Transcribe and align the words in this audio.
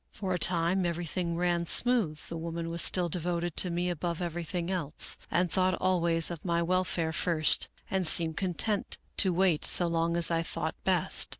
For 0.09 0.33
a 0.33 0.39
time 0.39 0.83
everything 0.83 1.37
ran 1.37 1.67
smooth, 1.67 2.17
the 2.27 2.35
woman 2.35 2.71
was 2.71 2.81
still 2.81 3.07
devoted 3.07 3.55
to 3.57 3.69
me 3.69 3.87
above 3.87 4.19
everything 4.19 4.71
else, 4.71 5.15
and 5.29 5.51
thought 5.51 5.75
always 5.75 6.31
of 6.31 6.43
my 6.43 6.63
welfare 6.63 7.13
first 7.13 7.69
and 7.87 8.07
seemed 8.07 8.35
content 8.35 8.97
to 9.17 9.31
wait 9.31 9.63
so 9.63 9.85
long 9.85 10.17
as 10.17 10.31
I 10.31 10.41
thought 10.41 10.73
best. 10.83 11.29